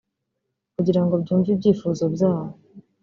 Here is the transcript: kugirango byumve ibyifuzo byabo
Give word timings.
kugirango 0.75 1.13
byumve 1.23 1.47
ibyifuzo 1.51 2.03
byabo 2.15 2.53